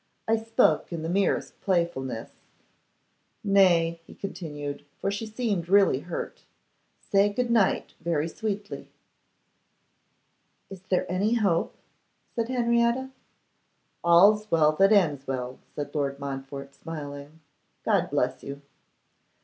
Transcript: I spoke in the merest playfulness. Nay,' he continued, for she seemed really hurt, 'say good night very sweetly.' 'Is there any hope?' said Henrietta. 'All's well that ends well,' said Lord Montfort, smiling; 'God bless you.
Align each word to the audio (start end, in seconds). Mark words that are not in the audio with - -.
I 0.27 0.35
spoke 0.35 0.91
in 0.91 1.03
the 1.03 1.09
merest 1.09 1.61
playfulness. 1.61 2.31
Nay,' 3.43 4.01
he 4.07 4.15
continued, 4.15 4.83
for 4.97 5.11
she 5.11 5.27
seemed 5.27 5.69
really 5.69 5.99
hurt, 5.99 6.41
'say 6.99 7.29
good 7.31 7.51
night 7.51 7.93
very 8.01 8.27
sweetly.' 8.27 8.89
'Is 10.71 10.81
there 10.89 11.05
any 11.07 11.35
hope?' 11.35 11.77
said 12.35 12.49
Henrietta. 12.49 13.11
'All's 14.03 14.49
well 14.49 14.71
that 14.71 14.91
ends 14.91 15.27
well,' 15.27 15.59
said 15.75 15.93
Lord 15.93 16.17
Montfort, 16.17 16.73
smiling; 16.73 17.39
'God 17.85 18.09
bless 18.09 18.41
you. 18.41 18.59